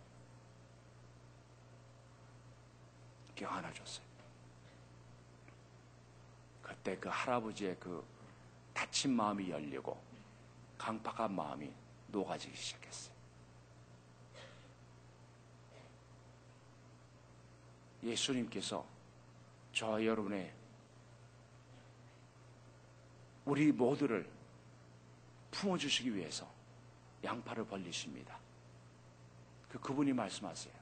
[3.35, 4.04] 껴안아줬어요.
[6.85, 8.05] 그때 그 할아버지의 그
[8.71, 9.99] 다친 마음이 열리고
[10.77, 11.73] 강팍한 마음이
[12.09, 13.15] 녹아지기 시작했어요.
[18.03, 18.85] 예수님께서
[19.73, 20.53] 저와 여러분의
[23.45, 24.29] 우리 모두를
[25.49, 26.47] 품어주시기 위해서
[27.23, 28.37] 양팔을 벌리십니다.
[29.69, 30.73] 그 그분이 말씀하세요.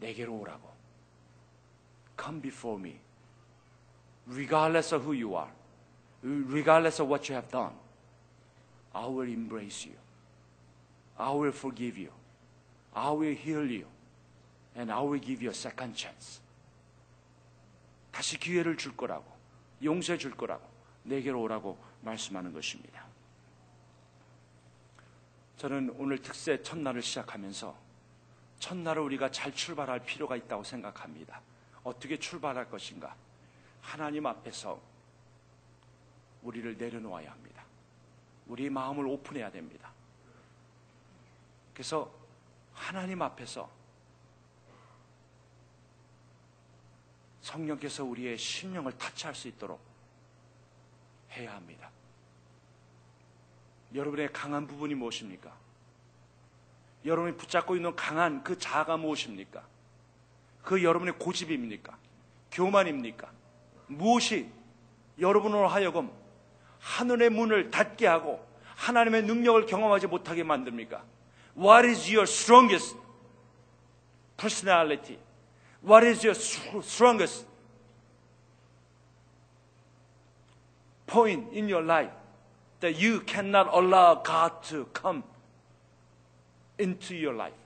[0.00, 0.83] 내게로 오라고.
[2.16, 2.98] Come before me.
[4.26, 5.50] Regardless of who you are.
[6.22, 7.72] Regardless of what you have done.
[8.94, 9.96] I will embrace you.
[11.18, 12.10] I will forgive you.
[12.94, 13.86] I will heal you.
[14.76, 16.40] And I will give you a second chance.
[18.10, 19.24] 다시 기회를 줄 거라고.
[19.82, 20.66] 용서해 줄 거라고.
[21.02, 23.04] 내게로 오라고 말씀하는 것입니다.
[25.56, 27.76] 저는 오늘 특세 첫날을 시작하면서
[28.58, 31.40] 첫날을 우리가 잘 출발할 필요가 있다고 생각합니다.
[31.84, 33.14] 어떻게 출발할 것인가?
[33.80, 34.80] 하나님 앞에서
[36.42, 37.62] 우리를 내려놓아야 합니다.
[38.46, 39.92] 우리 마음을 오픈해야 됩니다.
[41.72, 42.12] 그래서
[42.72, 43.70] 하나님 앞에서
[47.42, 49.80] 성령께서 우리의 심령을 타치할 수 있도록
[51.32, 51.90] 해야 합니다.
[53.94, 55.54] 여러분의 강한 부분이 무엇입니까?
[57.04, 59.73] 여러분이 붙잡고 있는 강한 그 자아가 무엇입니까?
[60.64, 61.96] 그 여러분의 고집입니까?
[62.50, 63.30] 교만입니까?
[63.86, 64.50] 무엇이
[65.18, 66.10] 여러분으로 하여금
[66.80, 68.44] 하늘의 문을 닫게 하고
[68.76, 71.04] 하나님의 능력을 경험하지 못하게 만듭니까?
[71.56, 72.96] What is your strongest
[74.36, 75.18] personality?
[75.86, 76.38] What is your
[76.82, 77.46] strongest
[81.06, 82.12] point in your life
[82.80, 85.22] that you cannot allow God to come
[86.78, 87.63] into your life?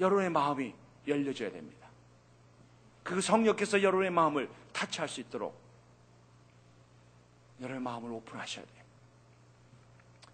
[0.00, 0.74] 여러분의 마음이
[1.06, 1.88] 열려져야 됩니다.
[3.02, 5.60] 그 성령께서 여러분의 마음을 타치할 수 있도록
[7.60, 8.84] 여러분의 마음을 오픈하셔야 돼요.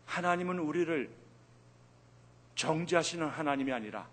[0.07, 1.11] 하나님은 우리를
[2.55, 4.09] 정죄하시는 하나님이 아니라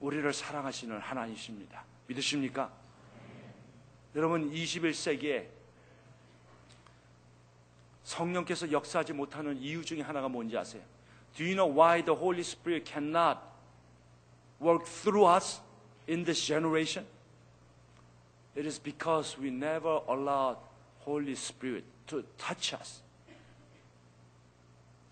[0.00, 1.84] 우리를 사랑하시는 하나님이십니다.
[2.06, 2.70] 믿으십니까?
[4.14, 5.46] 여러분 21세기에
[8.04, 10.82] 성령께서 역사하지 못하는 이유 중에 하나가 뭔지 아세요?
[11.34, 13.40] Do you know why the Holy Spirit cannot
[14.60, 15.60] work through us
[16.06, 17.04] in this generation?
[18.54, 20.56] It is because we never allowed
[21.00, 23.02] Holy Spirit to touch us.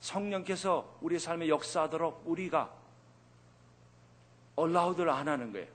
[0.00, 2.70] 성령께서 우리 삶에 역사하도록 우리가
[4.58, 5.66] allowed를 안 하는 거예요.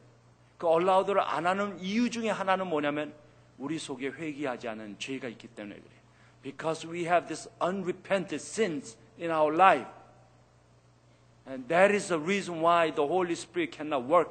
[0.57, 3.13] 그 allowed를 안 하는 이유 중에 하나는 뭐냐면
[3.57, 5.99] 우리 속에 회개하지 않은 죄가 있기 때문에 그래요.
[6.41, 9.87] Because we have this unrepented sins in our life.
[11.49, 14.29] And that is the reason why the Holy Spirit cannot work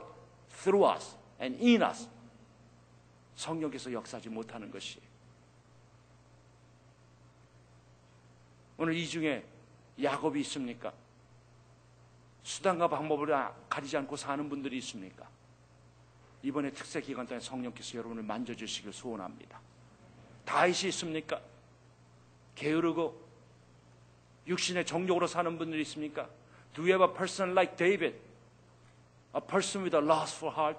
[0.63, 2.09] through us and in us.
[3.35, 5.01] 성령께서 역사하지 못하는 것이.
[8.77, 9.45] 오늘 이 중에
[10.01, 10.93] 야곱이 있습니까?
[12.45, 13.35] 수단과 방법을
[13.69, 15.29] 가리지 않고 사는 분들이 있습니까?
[16.45, 19.61] 이번에 특세 기간 동안 성령께서 여러분을 만져주시길 소원합니다.
[20.45, 21.41] 다윗이 있습니까?
[22.55, 23.29] 게으르고
[24.47, 26.29] 육신의 정욕으로 사는 분들이 있습니까?
[26.78, 28.16] Do you have a person like David?
[29.34, 30.78] A person with a lustful heart?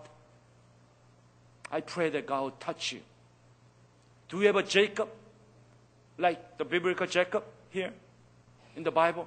[1.71, 3.01] I pray that God will touch you.
[4.29, 5.09] Do you have a Jacob?
[6.19, 7.93] Like the biblical Jacob here
[8.77, 9.27] in the Bible?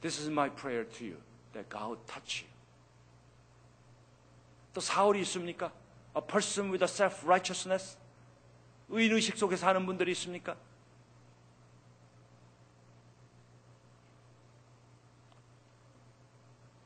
[0.00, 1.16] This is my prayer to you.
[1.52, 2.48] That God will touch you.
[4.74, 5.72] 또 사울이 있습니까?
[6.14, 7.96] A person with a self-righteousness?
[8.90, 10.54] 의인의식 속에 사는 분들이 있습니까?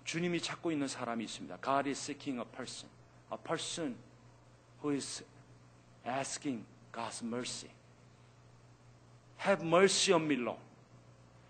[0.05, 1.59] 주님이 찾고 있는 사람이 있습니다.
[1.62, 2.88] God is seeking a person.
[3.33, 3.97] A person
[4.83, 5.23] who is
[6.05, 7.71] asking God's mercy.
[9.38, 10.61] Have mercy on me, Lord.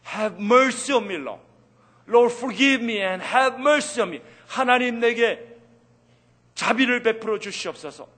[0.04, 1.40] Have mercy on me, Lord.
[2.06, 4.20] Lord, forgive me and have mercy on me.
[4.46, 5.46] 하나님 내게
[6.54, 8.08] 자비를 베풀어 주시옵소서.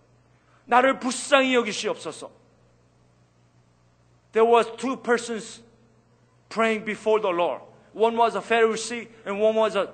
[0.65, 2.31] 나를 불쌍히 여기시옵소서.
[4.33, 5.63] There was two persons
[6.49, 7.63] praying before the Lord.
[7.93, 9.93] One was a Pharisee and one was a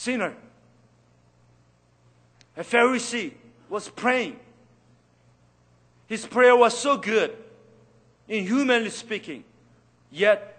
[0.00, 0.34] sinner.
[2.56, 3.32] A Pharisee
[3.68, 4.38] was praying.
[6.08, 7.36] His prayer was so good,
[8.26, 9.44] in humanly speaking,
[10.10, 10.56] yet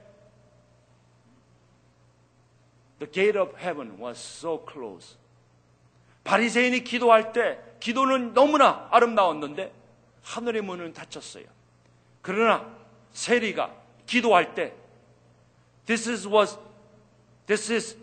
[2.99, 5.17] the gate of heaven was so close.
[6.23, 9.73] 바리새인이 기도할 때 기도는 너무나 아름다웠는데
[10.21, 11.45] 하늘의 문은 닫혔어요.
[12.21, 12.63] 그러나
[13.11, 13.73] 세리가
[14.05, 14.75] 기도할 때
[15.87, 16.59] this is was
[17.47, 17.97] this is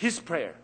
[0.00, 0.54] his prayer.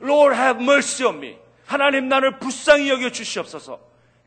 [0.00, 1.38] Lord have mercy on me.
[1.66, 3.80] 하나님 나를 불쌍히 여겨 주시옵소서.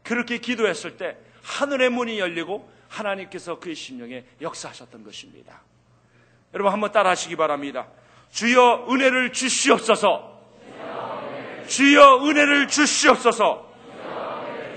[0.04, 5.62] 그렇게 기도했을 때 하늘의 문이 열리고 하나님께서 그의 심령에 역사하셨던 것입니다.
[6.54, 7.88] 여러분 한번 따라 하시기 바랍니다.
[8.32, 10.41] 주여 은혜를 주시옵소서.
[11.68, 13.74] 주여 은혜를 주시옵소서.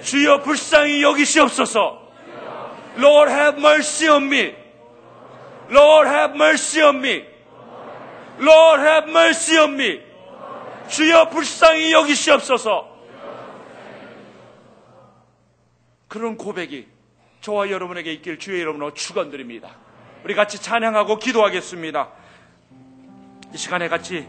[0.03, 2.09] 주여 불쌍히 여기시옵소서.
[2.99, 4.55] Lord have mercy on me.
[5.71, 7.28] Lord have mercy on me.
[8.41, 10.01] Lord have mercy on me.
[10.89, 12.89] 주여 불쌍히 여기시옵소서.
[16.09, 16.89] 그런 고백이
[17.41, 19.71] 저와 여러분에게 있길 주의 이름으로 축원드립니다.
[20.25, 22.09] 우리 같이 찬양하고 기도하겠습니다.
[23.55, 24.27] 이 시간에 같이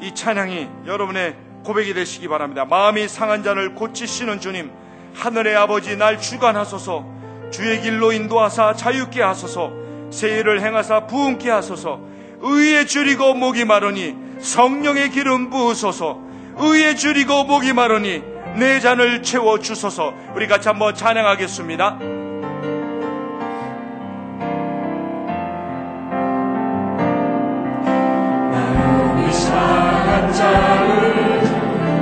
[0.00, 2.64] 이 찬양이 여러분의 고백이 되시기 바랍니다.
[2.64, 4.70] 마음이 상한 자를 고치시는 주님,
[5.14, 9.72] 하늘의 아버지 날 주관하소서, 주의 길로 인도하사 자유케 하소서,
[10.10, 12.00] 세일을 행하사 부흥케 하소서,
[12.46, 16.20] 의에 줄이고 목이 마르니 성령의 기름 부으소서,
[16.58, 18.22] 의에 줄이고 목이 마르니
[18.56, 20.12] 내 잔을 채워 주소서.
[20.36, 21.98] 우리 같이 한번 찬양하겠습니다.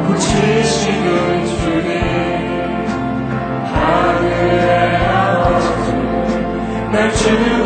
[0.09, 2.03] 고치시는 주님
[6.91, 7.62] 날 주관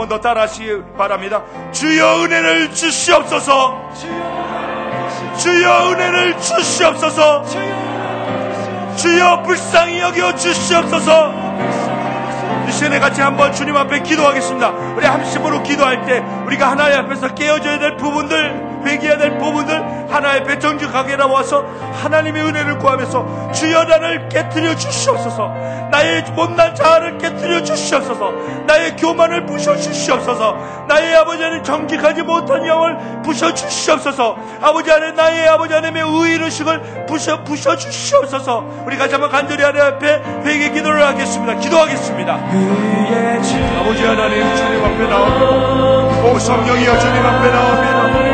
[0.00, 1.42] 번 더 따라하시기 바랍니다.
[1.72, 3.90] 주여 은혜를 주시옵소서.
[5.38, 7.44] 주여 은혜를 주시옵소서
[8.96, 11.32] 주여 불쌍히 여겨 주시옵소서
[12.68, 17.78] 이 시간에 같이 한번 주님 앞에 기도하겠습니다 우리 함심으로 기도할 때 우리가 하나님 앞에서 깨어져야
[17.78, 21.64] 될 부분들 회개해야 될 부분들 하나님 앞에 정직하게 나와서
[22.02, 25.48] 하나님의 은혜를 구하면서 주여 나를 깨뜨려 주시옵소서.
[25.90, 28.32] 나의 못난 자아를 깨뜨려 주시옵소서.
[28.66, 30.84] 나의 교만을 부셔 주시옵소서.
[30.88, 34.36] 나의 아버지 하나님 정직하지 못한 영을 부셔 주시옵소서.
[34.60, 38.64] 아버지 하나님 나의 아버지 하나님의 의의식을 부셔 부셔 주시옵소서.
[38.86, 41.54] 우리 같이 한번 간절히 하나님 앞에 회개 기도를 하겠습니다.
[41.54, 42.34] 기도하겠습니다.
[43.80, 46.00] 아버지 하나님 주님 앞에 나옵니다.
[46.22, 48.29] 오 성령이여 주님 앞에 나옵니다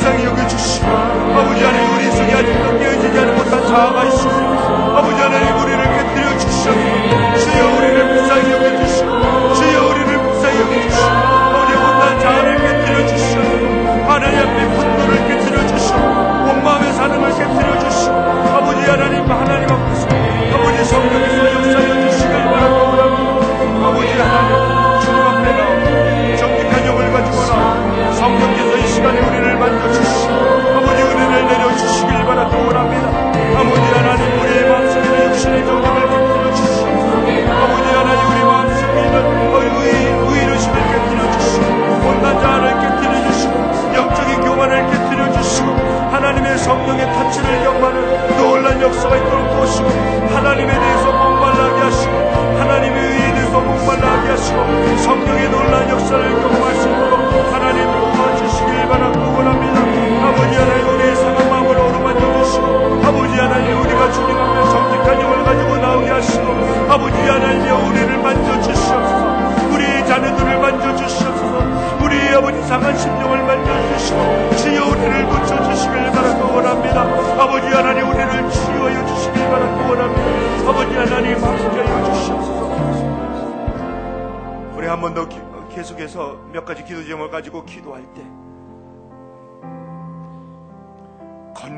[0.00, 4.96] 불쌍히 여겨주시고 아버지 하나님 우리 속에 아직도 깨어지지 않은 못한 자아가 있습니다.
[4.96, 12.18] 아버지 하나님 우리를 깨뜨려 주시옵소서 주여 우리를 불쌍히 여겨주시고 주여 우리를 불쌍히 여겨주시고 아버지 못난
[12.18, 19.68] 자아를 깨뜨려 주시옵소서 하나님 앞에 분노를 깨뜨려 주시고 원마음의 사능을 깨뜨려 주시고 아버지 하나님 하나님
[19.68, 20.08] 앞에서
[20.54, 21.39] 아버지 성령께서
[29.60, 30.32] 만져주시고
[30.74, 33.08] 아버지 은혜를 내려주시길 바라고 원합니다.
[33.60, 33.89] 아버지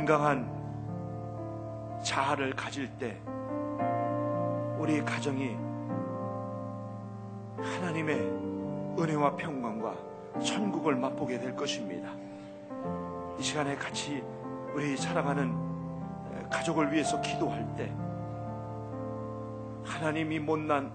[0.02, 0.44] 건강한
[2.02, 3.16] 자아를 가질 때
[4.76, 5.56] 우리 가정이
[7.56, 8.18] 하나님의
[8.98, 9.94] 은혜와 평강과
[10.44, 12.10] 천국을 맛보게 될 것입니다.
[13.38, 14.24] 이 시간에 같이
[14.74, 15.54] 우리 사랑하는
[16.50, 17.92] 가족을 위해서 기도할 때
[19.84, 20.92] 하나님이 못난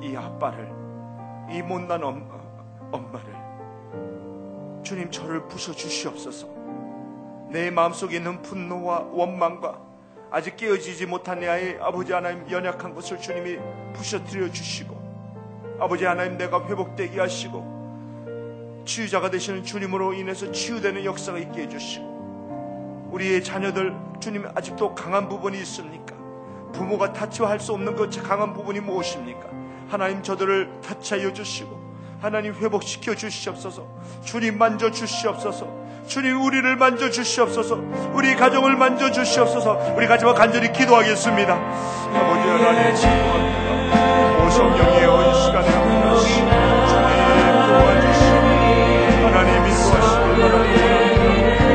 [0.00, 0.66] 이 아빠를
[1.50, 2.26] 이 못난 엄,
[2.90, 3.34] 엄마를
[4.82, 6.55] 주님 저를 부셔 주시옵소서.
[7.48, 9.80] 내 마음속에 있는 분노와 원망과
[10.30, 13.58] 아직 깨어지지 못한 내 아이 아버지 하나님 연약한 것을 주님이
[13.94, 23.08] 부셔뜨려 주시고 아버지 하나님 내가 회복되게 하시고 치유자가 되시는 주님으로 인해서 치유되는 역사가 있게 해주시고
[23.12, 26.14] 우리의 자녀들 주님 아직도 강한 부분이 있습니까?
[26.72, 29.48] 부모가 타치할 수 없는 그 강한 부분이 무엇입니까?
[29.88, 31.86] 하나님 저들을 타치하여 주시고
[32.20, 33.86] 하나님 회복시켜 주시옵소서
[34.24, 37.80] 주님 만져 주시옵소서 주님 우리를 만져 주시옵소서.
[38.14, 39.94] 우리 가정을 만져 주시옵소서.
[39.96, 41.52] 우리 가지마 간절히 기도하겠습니다.
[41.52, 45.68] 아버지 하나님 기도합니다 오 성령이여 이 시간에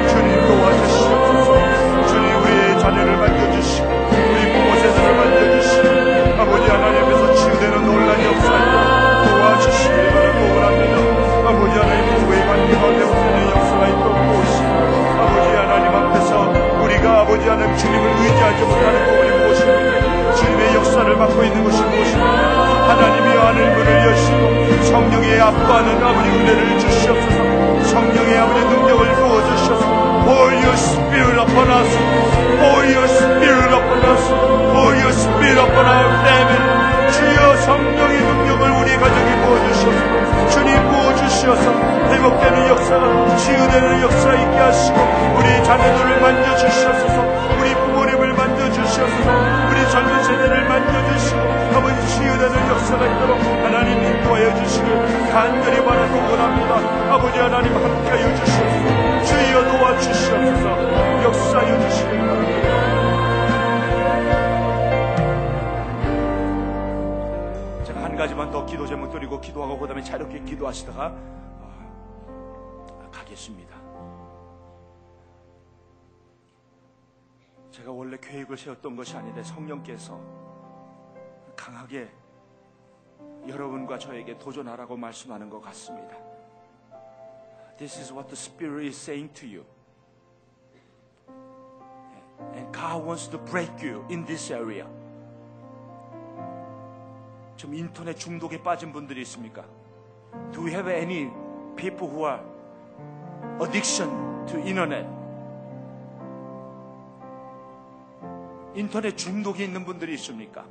[0.08, 1.50] 주님 도와주시옵소서.
[2.08, 3.18] 주님 우리의 자녀를
[17.48, 20.36] 하나님 주님을 의지하지 못하는 부분이 무엇입니까?
[20.36, 22.90] 주님의 역사를 맡고 있는 것이 무엇입니까?
[22.90, 27.84] 하나님이 하늘 문을 여시고 성령의 압도하는 아버지 은혜를 주시옵소서.
[27.90, 30.02] 성령의 아버지 능력을 부어주셔서.
[30.26, 31.90] Pour your spirit upon us.
[32.60, 34.24] Pour your spirit upon us.
[34.72, 37.12] Pour your spirit upon our family.
[37.12, 40.50] 주여 성령의 능력을 우리 가정에 부어주셔서.
[40.50, 41.72] 주님 부어주셔서.
[42.12, 44.98] 회복되는 역 사가 치유되는 역사 있게 하시고
[45.40, 47.22] 우리 자녀들을 만져주시옵소서.
[47.62, 49.32] 우리 부모님을 만져주시옵소서.
[49.70, 51.40] 우리 젊은 세대를 만져주시고
[51.74, 57.14] 아버지 치유되는 역사가 있도록 하나님 인도하여 주시길 간절히 바라고 원합니다.
[57.14, 59.24] 아버지 하나님 함께하여 주시옵소서.
[59.24, 61.24] 주여 도와주시옵소서.
[61.24, 62.92] 역사하여 주시길 바랍니다
[68.18, 71.12] 가지만 더 기도 제목 드리고 기도하고 그 다음에 자유롭게 기도하시다가
[73.32, 73.82] 어, 가겠습니다
[77.72, 80.20] 제가 원래 계획을 세웠던 것이 아닌데 성령께서
[81.56, 82.12] 강하게
[83.48, 86.18] 여러분과 저에게 도전하라고 말씀하는 것 같습니다.
[87.78, 89.66] This is what the Spirit is saying to you.
[92.54, 94.86] And God wants to break you in this area.
[97.56, 99.66] 좀 인터넷 중독에 빠진 분들이 있습니까?
[100.52, 101.32] Do we have any
[101.78, 102.51] people who are
[103.62, 105.08] addiction to internet?
[108.74, 110.66] 인터넷 중독이 있는 분들이 있습니까?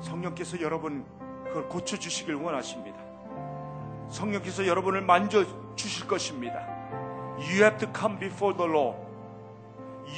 [0.00, 1.04] 성령께서 여러분
[1.44, 2.98] 그걸 고쳐 주시길 원하십니다.
[4.08, 6.66] 성령께서 여러분을 만져 주실 것입니다.
[7.38, 8.98] You have to come before the Lord.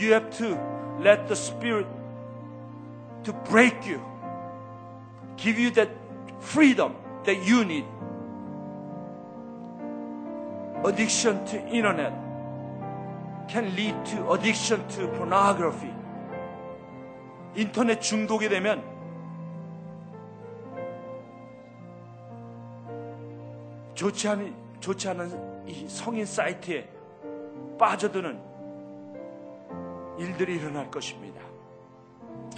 [0.01, 0.57] You have to
[1.01, 1.89] let the Spirit
[3.25, 4.01] to break you,
[5.37, 5.91] give you that
[6.41, 6.95] freedom
[7.25, 7.87] that you need.
[10.85, 12.13] Addiction to internet
[13.49, 15.93] can lead to addiction to pornography.
[17.55, 18.85] 인터넷 중독이 되면
[23.95, 26.89] 좋지 않은, 좋지 않은 이 성인 사이트에
[27.79, 28.41] 빠져드는
[30.19, 31.41] 일들이 일어날 것입니다.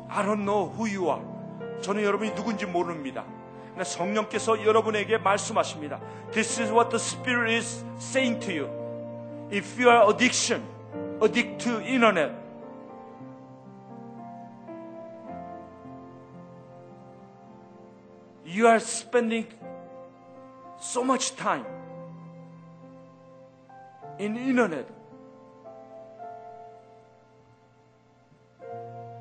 [0.09, 1.81] I don't know who you are.
[1.81, 3.25] 저는 여러분이 누군지 모릅니다.
[3.76, 6.00] 그러나 성령께서 여러분에게 말씀하십니다.
[6.32, 8.70] This is what the Spirit is saying to you.
[9.52, 10.64] If you are addiction,
[11.22, 12.32] addict to internet,
[18.46, 19.46] you are spending
[20.80, 21.66] so much time
[24.20, 24.88] in internet.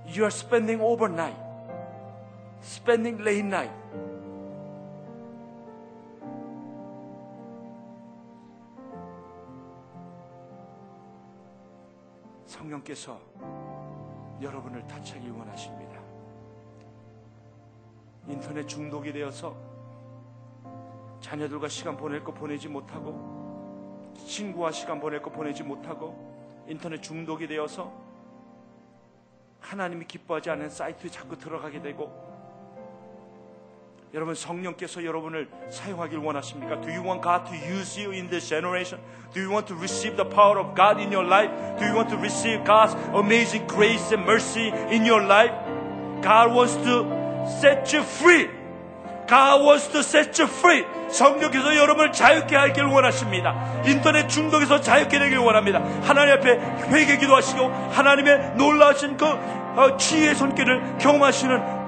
[0.06, 1.34] You are spending overnight,
[2.62, 3.72] spending late night.
[12.59, 13.19] 성령께서
[14.41, 15.99] 여러분을 타치하기 원하십니다.
[18.27, 19.55] 인터넷 중독이 되어서
[21.21, 27.91] 자녀들과 시간 보낼 거 보내지 못하고 친구와 시간 보낼 거 보내지 못하고 인터넷 중독이 되어서
[29.61, 32.28] 하나님이 기뻐하지 않은 사이트에 자꾸 들어가게 되고
[34.11, 36.81] 여러분 성령께서 여러분을 사용하길 원하십니까?
[36.81, 38.99] Do you want God to use you in this generation?
[39.33, 41.53] Do you want to receive the power of God in your life?
[41.77, 45.53] Do you want to receive God's amazing grace and mercy in your life?
[46.25, 47.05] God wants to
[47.61, 48.49] set you free.
[49.29, 50.83] God wants to set you free.
[51.09, 53.53] 성령께서 여러분을 자유케 하길 원하십니다.
[53.85, 55.83] 인터넷 중독에서 자유케 되길 원합니다.
[56.01, 56.57] 하나님 앞에
[56.89, 61.78] 회개 기도하시고 하나님의 놀라우신 그 어, 치유의 손길을 경험하시는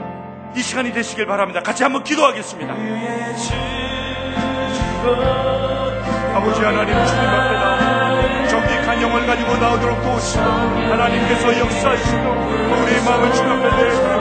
[0.55, 1.61] 이 시간이 되시길 바랍니다.
[1.61, 2.73] 같이 한번 기도하겠습니다.
[6.35, 12.17] 아버지 하나님 주님 앞에 정직한 영을 가지고 나오도록 도우시고 하나님께서 역사하시고
[12.83, 14.15] 우리의 마음을 주님 앞에 내드립니다.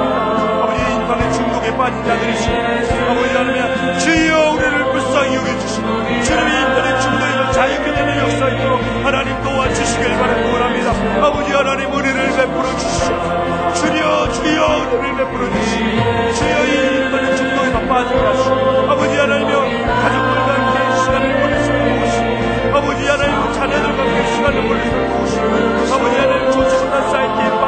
[0.63, 3.11] 아버지 인터넷 중독에 빠진 자들이 있습니다.
[3.11, 5.87] 아버지 하나님 주여 우리를 불쌍히 여겨주시고
[6.23, 10.93] 주님의 인터넷 중독에서 자유케 되는 역사 있도록 하나님 도와주시길 바라고 원합니다.
[11.27, 18.19] 아버지 하나님 은혜를 베풀어 주시옵소서 주여 주여 은혜를 베풀어 주시고 주여 이 인터넷 중독에서 빠지게
[18.19, 18.55] 하시고
[18.91, 26.17] 아버지 하나님여 가족들과 함께 시간을 보내시고 도우시고 아버지 하나님 자녀들과 함께 시간을 보내시고 도우시고 아버지
[26.17, 27.60] 하나님 좋지 못한 사이트